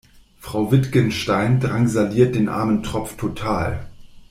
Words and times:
Frau 0.39 0.71
Wittgenstein 0.71 1.59
drangsaliert 1.59 2.33
den 2.33 2.49
armen 2.49 2.81
Tropf 2.81 3.17
total. 3.17 3.85